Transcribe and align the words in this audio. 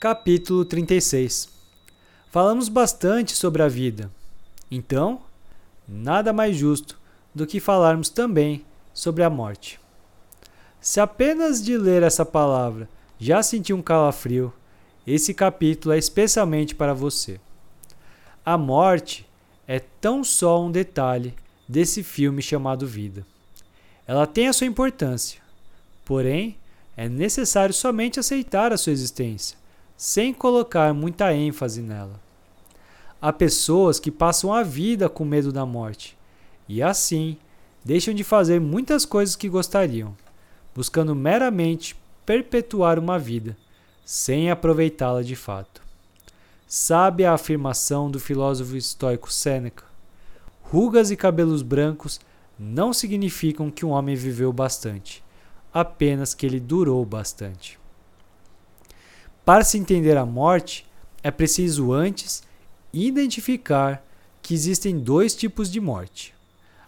Capítulo 0.00 0.64
36 0.64 1.46
Falamos 2.30 2.70
bastante 2.70 3.36
sobre 3.36 3.62
a 3.62 3.68
vida, 3.68 4.10
então, 4.70 5.20
nada 5.86 6.32
mais 6.32 6.56
justo 6.56 6.98
do 7.34 7.46
que 7.46 7.60
falarmos 7.60 8.08
também 8.08 8.64
sobre 8.94 9.22
a 9.22 9.28
morte. 9.28 9.78
Se 10.80 11.00
apenas 11.00 11.62
de 11.62 11.76
ler 11.76 12.02
essa 12.02 12.24
palavra 12.24 12.88
já 13.18 13.42
sentiu 13.42 13.76
um 13.76 13.82
calafrio, 13.82 14.50
esse 15.06 15.34
capítulo 15.34 15.94
é 15.94 15.98
especialmente 15.98 16.74
para 16.74 16.94
você. 16.94 17.38
A 18.42 18.56
morte 18.56 19.28
é 19.68 19.80
tão 20.00 20.24
só 20.24 20.64
um 20.64 20.70
detalhe 20.70 21.34
desse 21.68 22.02
filme 22.02 22.40
chamado 22.40 22.86
Vida. 22.86 23.26
Ela 24.06 24.26
tem 24.26 24.48
a 24.48 24.54
sua 24.54 24.66
importância, 24.66 25.42
porém, 26.06 26.56
é 26.96 27.06
necessário 27.06 27.74
somente 27.74 28.18
aceitar 28.18 28.72
a 28.72 28.78
sua 28.78 28.94
existência, 28.94 29.59
sem 30.02 30.32
colocar 30.32 30.94
muita 30.94 31.34
ênfase 31.34 31.82
nela. 31.82 32.18
Há 33.20 33.30
pessoas 33.34 34.00
que 34.00 34.10
passam 34.10 34.50
a 34.50 34.62
vida 34.62 35.10
com 35.10 35.26
medo 35.26 35.52
da 35.52 35.66
morte 35.66 36.16
e, 36.66 36.82
assim, 36.82 37.36
deixam 37.84 38.14
de 38.14 38.24
fazer 38.24 38.62
muitas 38.62 39.04
coisas 39.04 39.36
que 39.36 39.46
gostariam, 39.46 40.16
buscando 40.74 41.14
meramente 41.14 41.94
perpetuar 42.24 42.98
uma 42.98 43.18
vida, 43.18 43.54
sem 44.02 44.50
aproveitá-la 44.50 45.20
de 45.20 45.36
fato. 45.36 45.82
Sabe 46.66 47.26
a 47.26 47.34
afirmação 47.34 48.10
do 48.10 48.18
filósofo 48.18 48.78
estoico 48.78 49.30
Sêneca? 49.30 49.84
Rugas 50.62 51.10
e 51.10 51.16
cabelos 51.16 51.60
brancos 51.60 52.18
não 52.58 52.94
significam 52.94 53.70
que 53.70 53.84
um 53.84 53.90
homem 53.90 54.16
viveu 54.16 54.50
bastante, 54.50 55.22
apenas 55.74 56.32
que 56.32 56.46
ele 56.46 56.58
durou 56.58 57.04
bastante. 57.04 57.79
Para 59.44 59.64
se 59.64 59.78
entender 59.78 60.16
a 60.16 60.26
morte, 60.26 60.86
é 61.22 61.30
preciso 61.30 61.92
antes 61.92 62.42
identificar 62.92 64.04
que 64.42 64.54
existem 64.54 64.98
dois 64.98 65.34
tipos 65.34 65.70
de 65.70 65.80
morte. 65.80 66.34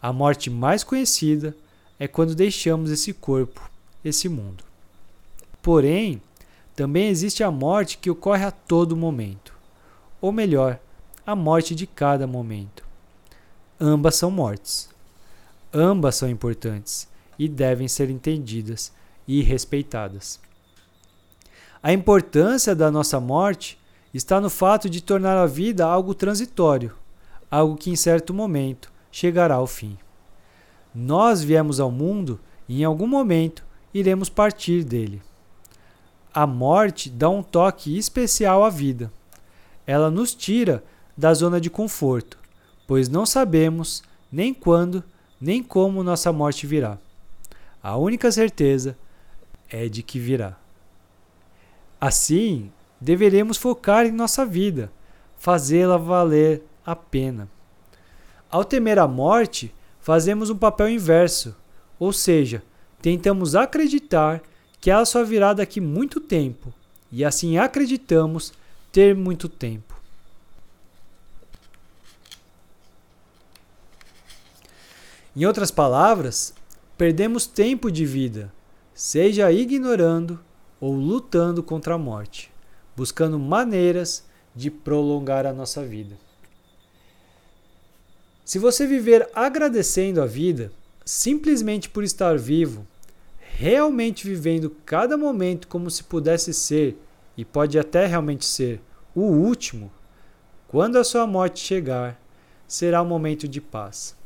A 0.00 0.12
morte 0.12 0.50
mais 0.50 0.84
conhecida 0.84 1.56
é 1.98 2.06
quando 2.06 2.34
deixamos 2.34 2.90
esse 2.90 3.12
corpo, 3.12 3.70
esse 4.04 4.28
mundo. 4.28 4.64
Porém, 5.62 6.20
também 6.74 7.08
existe 7.08 7.42
a 7.42 7.50
morte 7.50 7.98
que 7.98 8.10
ocorre 8.10 8.44
a 8.44 8.50
todo 8.50 8.96
momento, 8.96 9.54
ou 10.20 10.30
melhor, 10.30 10.78
a 11.26 11.34
morte 11.34 11.74
de 11.74 11.86
cada 11.86 12.26
momento. 12.26 12.84
Ambas 13.80 14.14
são 14.14 14.30
mortes. 14.30 14.88
Ambas 15.72 16.16
são 16.16 16.28
importantes 16.28 17.08
e 17.38 17.48
devem 17.48 17.88
ser 17.88 18.08
entendidas 18.08 18.92
e 19.26 19.42
respeitadas. 19.42 20.38
A 21.86 21.92
importância 21.92 22.74
da 22.74 22.90
nossa 22.90 23.20
morte 23.20 23.78
está 24.12 24.40
no 24.40 24.50
fato 24.50 24.90
de 24.90 25.00
tornar 25.00 25.36
a 25.36 25.46
vida 25.46 25.86
algo 25.86 26.16
transitório, 26.16 26.92
algo 27.48 27.76
que 27.76 27.90
em 27.90 27.94
certo 27.94 28.34
momento 28.34 28.90
chegará 29.08 29.54
ao 29.54 29.68
fim. 29.68 29.96
Nós 30.92 31.44
viemos 31.44 31.78
ao 31.78 31.92
mundo 31.92 32.40
e 32.68 32.80
em 32.80 32.84
algum 32.84 33.06
momento 33.06 33.64
iremos 33.94 34.28
partir 34.28 34.82
dele. 34.82 35.22
A 36.34 36.44
morte 36.44 37.08
dá 37.08 37.30
um 37.30 37.40
toque 37.40 37.96
especial 37.96 38.64
à 38.64 38.68
vida. 38.68 39.12
Ela 39.86 40.10
nos 40.10 40.34
tira 40.34 40.82
da 41.16 41.32
zona 41.32 41.60
de 41.60 41.70
conforto 41.70 42.36
pois 42.84 43.08
não 43.08 43.24
sabemos 43.24 44.02
nem 44.32 44.52
quando 44.52 45.04
nem 45.40 45.62
como 45.62 46.02
nossa 46.02 46.32
morte 46.32 46.66
virá. 46.66 46.98
A 47.80 47.96
única 47.96 48.32
certeza 48.32 48.98
é 49.70 49.88
de 49.88 50.02
que 50.02 50.18
virá. 50.18 50.65
Assim, 52.00 52.70
deveremos 53.00 53.56
focar 53.56 54.06
em 54.06 54.12
nossa 54.12 54.44
vida, 54.44 54.92
fazê-la 55.36 55.96
valer 55.96 56.62
a 56.84 56.94
pena. 56.94 57.48
Ao 58.50 58.64
temer 58.64 58.98
a 58.98 59.08
morte, 59.08 59.74
fazemos 60.00 60.50
um 60.50 60.56
papel 60.56 60.88
inverso, 60.88 61.56
ou 61.98 62.12
seja, 62.12 62.62
tentamos 63.00 63.54
acreditar 63.54 64.42
que 64.80 64.90
ela 64.90 65.04
só 65.04 65.24
virá 65.24 65.52
daqui 65.52 65.80
muito 65.80 66.20
tempo, 66.20 66.72
e 67.10 67.24
assim 67.24 67.58
acreditamos 67.58 68.52
ter 68.92 69.14
muito 69.14 69.48
tempo. 69.48 69.94
Em 75.34 75.44
outras 75.44 75.70
palavras, 75.70 76.54
perdemos 76.96 77.46
tempo 77.46 77.90
de 77.90 78.06
vida, 78.06 78.52
seja 78.94 79.50
ignorando 79.50 80.40
ou 80.80 80.94
lutando 80.94 81.62
contra 81.62 81.94
a 81.94 81.98
morte, 81.98 82.50
buscando 82.96 83.38
maneiras 83.38 84.24
de 84.54 84.70
prolongar 84.70 85.46
a 85.46 85.52
nossa 85.52 85.84
vida. 85.84 86.16
Se 88.44 88.58
você 88.58 88.86
viver 88.86 89.28
agradecendo 89.34 90.22
a 90.22 90.26
vida, 90.26 90.70
simplesmente 91.04 91.88
por 91.88 92.04
estar 92.04 92.38
vivo, 92.38 92.86
realmente 93.40 94.26
vivendo 94.26 94.70
cada 94.84 95.16
momento 95.16 95.68
como 95.68 95.90
se 95.90 96.04
pudesse 96.04 96.54
ser, 96.54 96.96
e 97.36 97.44
pode 97.44 97.78
até 97.78 98.06
realmente 98.06 98.44
ser, 98.46 98.80
o 99.14 99.22
último, 99.22 99.90
quando 100.68 100.96
a 100.96 101.04
sua 101.04 101.26
morte 101.26 101.60
chegar, 101.60 102.20
será 102.66 103.02
um 103.02 103.06
momento 103.06 103.46
de 103.46 103.60
paz 103.60 104.16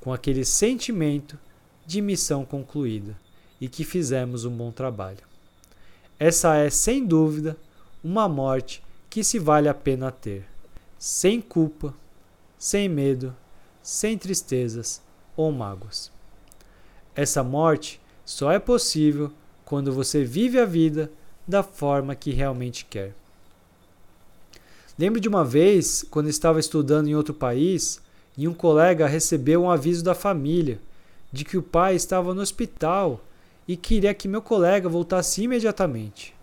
com 0.00 0.12
aquele 0.12 0.44
sentimento 0.44 1.38
de 1.86 2.00
missão 2.00 2.44
concluída 2.44 3.16
e 3.60 3.68
que 3.68 3.84
fizemos 3.84 4.44
um 4.44 4.50
bom 4.50 4.70
trabalho. 4.70 5.26
Essa 6.18 6.56
é, 6.56 6.68
sem 6.68 7.06
dúvida, 7.06 7.56
uma 8.02 8.28
morte 8.28 8.82
que 9.08 9.22
se 9.22 9.38
vale 9.38 9.68
a 9.68 9.74
pena 9.74 10.10
ter, 10.10 10.44
sem 10.98 11.40
culpa, 11.40 11.94
sem 12.58 12.88
medo, 12.88 13.34
sem 13.82 14.18
tristezas 14.18 15.00
ou 15.36 15.52
mágoas. 15.52 16.10
Essa 17.14 17.42
morte 17.42 18.00
só 18.24 18.50
é 18.50 18.58
possível 18.58 19.32
quando 19.64 19.92
você 19.92 20.24
vive 20.24 20.58
a 20.58 20.64
vida 20.64 21.10
da 21.46 21.62
forma 21.62 22.14
que 22.14 22.32
realmente 22.32 22.84
quer. 22.84 23.14
Lembro 24.98 25.20
de 25.20 25.28
uma 25.28 25.44
vez, 25.44 26.04
quando 26.10 26.28
estava 26.28 26.58
estudando 26.58 27.06
em 27.06 27.14
outro 27.14 27.32
país, 27.32 28.02
e 28.36 28.48
um 28.48 28.54
colega 28.54 29.06
recebeu 29.06 29.62
um 29.62 29.70
aviso 29.70 30.02
da 30.02 30.14
família 30.14 30.80
de 31.32 31.44
que 31.44 31.56
o 31.56 31.62
pai 31.62 31.94
estava 31.94 32.34
no 32.34 32.40
hospital 32.40 33.20
e 33.68 33.76
queria 33.76 34.14
que 34.14 34.26
meu 34.26 34.40
colega 34.40 34.88
voltasse 34.88 35.42
imediatamente. 35.42 36.34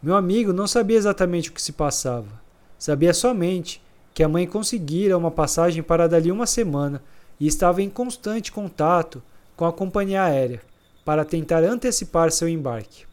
Meu 0.00 0.14
amigo 0.14 0.52
não 0.52 0.68
sabia 0.68 0.96
exatamente 0.96 1.50
o 1.50 1.52
que 1.52 1.60
se 1.60 1.72
passava. 1.72 2.40
Sabia 2.78 3.12
somente 3.12 3.82
que 4.14 4.22
a 4.22 4.28
mãe 4.28 4.46
conseguira 4.46 5.18
uma 5.18 5.30
passagem 5.30 5.82
para 5.82 6.08
dali 6.08 6.30
uma 6.30 6.46
semana 6.46 7.02
e 7.40 7.48
estava 7.48 7.82
em 7.82 7.90
constante 7.90 8.52
contato 8.52 9.20
com 9.56 9.64
a 9.64 9.72
companhia 9.72 10.22
aérea 10.22 10.62
para 11.04 11.24
tentar 11.24 11.64
antecipar 11.64 12.30
seu 12.30 12.48
embarque. 12.48 13.04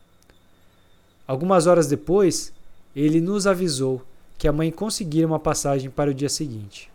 Algumas 1.28 1.66
horas 1.66 1.88
depois, 1.88 2.54
ele 2.96 3.20
nos 3.20 3.48
avisou 3.48 4.04
que 4.38 4.48
a 4.48 4.54
mãe 4.54 4.72
conseguira 4.72 5.28
uma 5.28 5.40
passagem 5.40 5.90
para 5.90 6.12
o 6.12 6.14
dia 6.14 6.30
seguinte. 6.30 6.92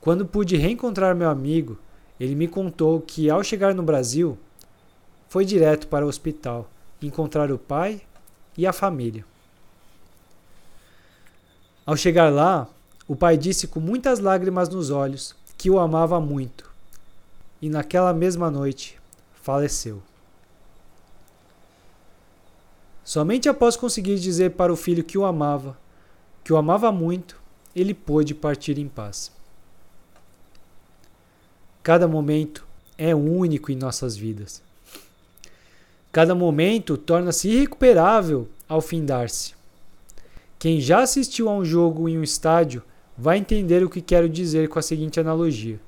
Quando 0.00 0.26
pude 0.26 0.56
reencontrar 0.56 1.14
meu 1.14 1.28
amigo, 1.28 1.78
ele 2.18 2.34
me 2.34 2.48
contou 2.48 3.00
que 3.00 3.28
ao 3.30 3.42
chegar 3.42 3.74
no 3.74 3.82
Brasil, 3.82 4.38
foi 5.28 5.44
direto 5.44 5.86
para 5.88 6.04
o 6.04 6.08
hospital 6.08 6.68
encontrar 7.00 7.52
o 7.52 7.58
pai 7.58 8.02
e 8.56 8.66
a 8.66 8.72
família. 8.72 9.24
Ao 11.86 11.96
chegar 11.96 12.32
lá, 12.32 12.68
o 13.06 13.14
pai 13.14 13.36
disse 13.36 13.66
com 13.66 13.80
muitas 13.80 14.18
lágrimas 14.18 14.68
nos 14.68 14.90
olhos 14.90 15.34
que 15.56 15.70
o 15.70 15.78
amava 15.78 16.20
muito 16.20 16.70
e 17.62 17.68
naquela 17.68 18.12
mesma 18.12 18.50
noite 18.50 18.98
faleceu. 19.34 20.02
Somente 23.04 23.48
após 23.48 23.74
conseguir 23.74 24.18
dizer 24.18 24.50
para 24.50 24.72
o 24.72 24.76
filho 24.76 25.02
que 25.02 25.16
o 25.16 25.24
amava, 25.24 25.78
que 26.44 26.52
o 26.52 26.56
amava 26.56 26.92
muito, 26.92 27.40
ele 27.74 27.94
pôde 27.94 28.34
partir 28.34 28.78
em 28.78 28.86
paz. 28.86 29.32
Cada 31.82 32.06
momento 32.06 32.66
é 32.98 33.14
único 33.14 33.72
em 33.72 33.76
nossas 33.76 34.14
vidas. 34.14 34.67
Cada 36.18 36.34
momento 36.34 36.96
torna-se 36.96 37.48
irrecuperável 37.48 38.48
ao 38.68 38.80
findar-se. 38.80 39.54
Quem 40.58 40.80
já 40.80 40.98
assistiu 40.98 41.48
a 41.48 41.54
um 41.54 41.64
jogo 41.64 42.08
em 42.08 42.18
um 42.18 42.24
estádio 42.24 42.82
vai 43.16 43.38
entender 43.38 43.84
o 43.84 43.88
que 43.88 44.02
quero 44.02 44.28
dizer 44.28 44.68
com 44.68 44.80
a 44.80 44.82
seguinte 44.82 45.20
analogia. 45.20 45.78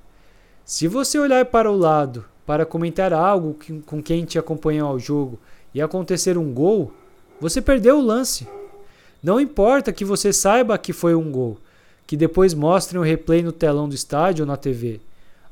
Se 0.65 0.87
você 0.87 1.19
olhar 1.19 1.47
para 1.47 1.69
o 1.69 1.77
lado 1.77 2.25
para 2.47 2.65
comentar 2.65 3.13
algo 3.13 3.59
com 3.85 4.01
quem 4.01 4.25
te 4.25 4.39
acompanhou 4.39 4.89
ao 4.89 5.01
jogo 5.01 5.37
e 5.75 5.83
acontecer 5.83 6.39
um 6.39 6.55
gol, 6.55 6.93
você 7.41 7.61
perdeu 7.61 7.99
o 7.99 8.01
lance. 8.01 8.47
Não 9.21 9.41
importa 9.41 9.93
que 9.93 10.05
você 10.05 10.33
saiba 10.33 10.79
que 10.79 10.93
foi 10.93 11.17
um 11.17 11.29
gol, 11.33 11.59
que 12.07 12.17
depois 12.17 12.55
mostrem 12.55 13.01
o 13.01 13.05
replay 13.05 13.43
no 13.43 13.51
telão 13.51 13.89
do 13.89 13.97
estádio 13.97 14.45
ou 14.45 14.47
na 14.47 14.57
TV. 14.57 15.01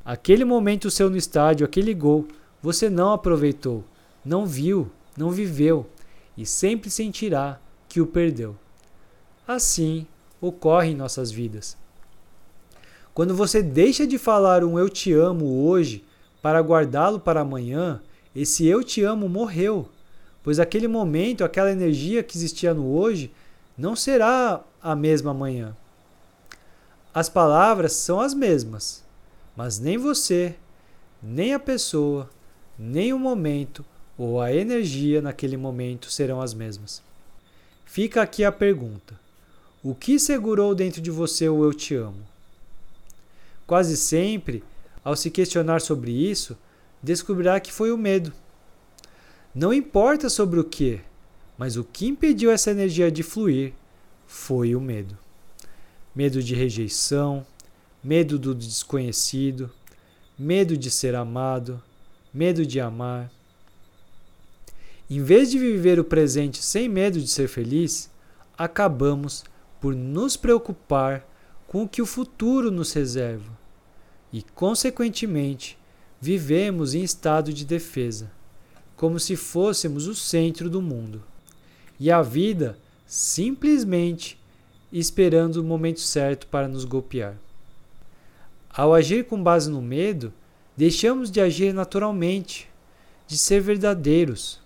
Aquele 0.05 0.45
momento 0.45 0.89
seu 0.89 1.11
no 1.11 1.17
estádio, 1.17 1.67
aquele 1.67 1.93
gol, 1.93 2.29
você 2.63 2.89
não 2.89 3.13
aproveitou, 3.13 3.83
não 4.29 4.45
viu, 4.45 4.91
não 5.17 5.31
viveu 5.31 5.87
e 6.37 6.45
sempre 6.45 6.91
sentirá 6.91 7.59
que 7.89 7.99
o 7.99 8.07
perdeu. 8.07 8.55
Assim 9.47 10.07
ocorre 10.39 10.91
em 10.91 10.95
nossas 10.95 11.31
vidas. 11.31 11.79
Quando 13.15 13.35
você 13.35 13.63
deixa 13.63 14.07
de 14.07 14.19
falar 14.19 14.63
um 14.63 14.79
eu 14.79 14.89
te 14.91 15.15
amo 15.15 15.67
hoje 15.67 16.05
para 16.43 16.61
guardá-lo 16.61 17.19
para 17.19 17.41
amanhã, 17.41 18.03
esse 18.37 18.67
eu 18.67 18.85
te 18.85 19.03
amo 19.03 19.29
morreu, 19.29 19.89
pois 20.45 20.61
aquele 20.61 20.87
momento, 20.87 21.43
aquela 21.43 21.73
energia 21.73 22.23
que 22.23 22.37
existia 22.37 22.75
no 22.75 22.95
hoje, 22.95 23.33
não 23.77 23.97
será 23.97 24.63
a 24.81 24.95
mesma 24.95 25.31
amanhã. 25.31 25.75
As 27.15 27.31
palavras 27.31 27.95
são 27.95 28.21
as 28.21 28.35
mesmas, 28.35 29.03
mas 29.57 29.81
nem 29.81 29.97
você, 29.97 30.55
nem 31.21 31.55
a 31.55 31.59
pessoa, 31.59 32.29
nem 32.79 33.13
o 33.13 33.19
momento 33.19 33.85
ou 34.19 34.41
a 34.41 34.53
energia 34.53 35.23
naquele 35.23 35.57
momento 35.57 36.11
serão 36.11 36.43
as 36.43 36.53
mesmas. 36.53 37.01
Fica 37.87 38.21
aqui 38.21 38.45
a 38.45 38.51
pergunta: 38.53 39.19
o 39.83 39.95
que 39.95 40.19
segurou 40.19 40.75
dentro 40.75 41.01
de 41.01 41.11
você 41.11 41.49
o 41.49 41.65
eu 41.65 41.73
te 41.73 41.95
amo? 41.95 42.27
Quase 43.67 43.97
sempre, 43.97 44.65
ao 45.05 45.15
se 45.15 45.31
questionar 45.31 45.81
sobre 45.81 46.11
isso, 46.11 46.57
descobrirá 47.03 47.61
que 47.61 47.73
foi 47.73 47.93
o 47.93 47.99
medo. 47.99 48.33
Não 49.55 49.73
importa 49.73 50.29
sobre 50.29 50.59
o 50.59 50.65
que, 50.65 51.01
mas 51.57 51.77
o 51.77 51.85
que 51.85 52.07
impediu 52.07 52.51
essa 52.51 52.71
energia 52.71 53.11
de 53.11 53.23
fluir 53.23 53.73
foi 54.27 54.75
o 54.75 54.81
medo. 54.81 55.17
Medo 56.15 56.43
de 56.43 56.55
rejeição, 56.55 57.47
medo 58.03 58.39
do 58.39 58.55
desconhecido, 58.55 59.71
medo 60.39 60.77
de 60.77 60.91
ser 60.91 61.15
amado, 61.15 61.83
medo 62.33 62.65
de 62.65 62.81
amar. 62.81 63.31
Em 65.11 65.23
vez 65.23 65.51
de 65.51 65.59
viver 65.59 65.99
o 65.99 66.05
presente 66.05 66.63
sem 66.63 66.89
medo 66.89 67.19
de 67.21 67.29
ser 67.29 67.49
feliz, 67.49 68.11
acabamos 68.57 69.45
por 69.81 69.95
nos 69.95 70.37
preocupar 70.37 71.27
com 71.67 71.85
o 71.85 71.89
que 71.89 72.03
o 72.03 72.07
futuro 72.07 72.71
nos 72.71 72.93
reserva 72.93 73.59
e, 74.33 74.43
consequentemente, 74.43 75.79
vivemos 76.21 76.95
em 76.95 77.03
estado 77.03 77.53
de 77.53 77.65
defesa, 77.65 78.31
como 78.97 79.19
se 79.19 79.37
fôssemos 79.37 80.07
o 80.07 80.15
centro 80.15 80.69
do 80.69 80.83
mundo. 80.83 81.23
E 81.99 82.11
a 82.11 82.21
vida 82.21 82.79
simplesmente 83.07 84.39
esperando 84.93 85.57
o 85.57 85.65
momento 85.65 86.01
certo 86.01 86.47
para 86.47 86.69
nos 86.69 86.85
golpear. 86.85 87.37
Ao 88.69 88.95
agir 88.95 89.25
com 89.25 89.43
base 89.43 89.71
no 89.71 89.81
medo, 89.81 90.33
deixamos 90.77 91.31
de 91.31 91.41
agir 91.41 91.73
naturalmente, 91.73 92.69
de 93.27 93.37
ser 93.37 93.61
verdadeiros. 93.61 94.61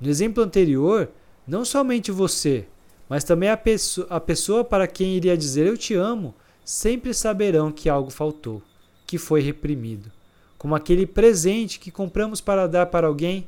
No 0.00 0.08
exemplo 0.08 0.42
anterior, 0.42 1.10
não 1.46 1.64
somente 1.64 2.10
você, 2.10 2.66
mas 3.08 3.24
também 3.24 3.48
a 3.48 3.56
pessoa, 3.56 4.06
a 4.10 4.20
pessoa 4.20 4.64
para 4.64 4.86
quem 4.86 5.16
iria 5.16 5.36
dizer 5.36 5.66
eu 5.66 5.76
te 5.76 5.94
amo, 5.94 6.34
sempre 6.64 7.14
saberão 7.14 7.70
que 7.70 7.88
algo 7.88 8.10
faltou, 8.10 8.62
que 9.06 9.16
foi 9.16 9.40
reprimido. 9.40 10.10
Como 10.58 10.74
aquele 10.74 11.06
presente 11.06 11.78
que 11.78 11.90
compramos 11.90 12.40
para 12.40 12.66
dar 12.66 12.86
para 12.86 13.06
alguém, 13.06 13.46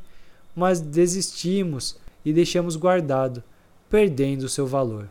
mas 0.54 0.80
desistimos 0.80 1.98
e 2.24 2.32
deixamos 2.32 2.76
guardado, 2.76 3.42
perdendo 3.90 4.48
seu 4.48 4.66
valor. 4.66 5.08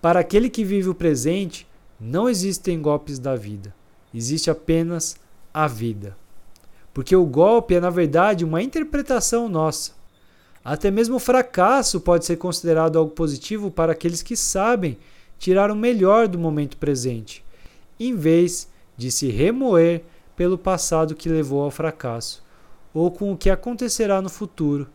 Para 0.00 0.20
aquele 0.20 0.50
que 0.50 0.64
vive 0.64 0.88
o 0.88 0.94
presente, 0.94 1.66
não 1.98 2.28
existem 2.28 2.80
golpes 2.80 3.18
da 3.18 3.34
vida. 3.34 3.74
Existe 4.14 4.50
apenas 4.50 5.16
a 5.52 5.66
vida. 5.66 6.16
Porque 6.92 7.16
o 7.16 7.24
golpe 7.24 7.74
é, 7.74 7.80
na 7.80 7.90
verdade, 7.90 8.44
uma 8.44 8.62
interpretação 8.62 9.48
nossa. 9.48 9.95
Até 10.68 10.90
mesmo 10.90 11.14
o 11.14 11.20
fracasso 11.20 12.00
pode 12.00 12.24
ser 12.24 12.38
considerado 12.38 12.98
algo 12.98 13.12
positivo 13.12 13.70
para 13.70 13.92
aqueles 13.92 14.20
que 14.20 14.34
sabem 14.34 14.98
tirar 15.38 15.70
o 15.70 15.76
melhor 15.76 16.26
do 16.26 16.40
momento 16.40 16.76
presente, 16.76 17.44
em 18.00 18.16
vez 18.16 18.68
de 18.96 19.12
se 19.12 19.28
remoer 19.28 20.02
pelo 20.34 20.58
passado 20.58 21.14
que 21.14 21.28
levou 21.28 21.62
ao 21.62 21.70
fracasso, 21.70 22.42
ou 22.92 23.12
com 23.12 23.30
o 23.30 23.36
que 23.36 23.48
acontecerá 23.48 24.20
no 24.20 24.28
futuro 24.28 24.88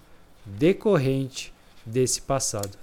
decorrente 0.46 1.54
desse 1.86 2.22
passado. 2.22 2.81